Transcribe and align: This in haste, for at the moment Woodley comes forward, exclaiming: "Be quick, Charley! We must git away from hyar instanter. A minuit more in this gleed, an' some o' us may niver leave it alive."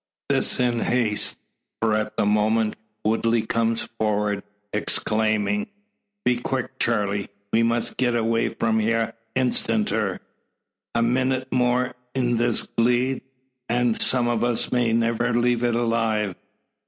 This 0.29 0.59
in 0.59 0.79
haste, 0.79 1.37
for 1.79 1.93
at 1.93 2.17
the 2.17 2.25
moment 2.25 2.75
Woodley 3.05 3.43
comes 3.45 3.87
forward, 3.99 4.41
exclaiming: 4.73 5.67
"Be 6.25 6.37
quick, 6.37 6.79
Charley! 6.79 7.29
We 7.53 7.61
must 7.61 7.97
git 7.97 8.15
away 8.15 8.49
from 8.49 8.79
hyar 8.79 9.13
instanter. 9.35 10.17
A 10.95 11.03
minuit 11.03 11.51
more 11.53 11.93
in 12.15 12.37
this 12.37 12.63
gleed, 12.65 13.21
an' 13.69 13.93
some 13.93 14.27
o' 14.27 14.39
us 14.39 14.71
may 14.71 14.91
niver 14.91 15.35
leave 15.35 15.63
it 15.63 15.75
alive." 15.75 16.35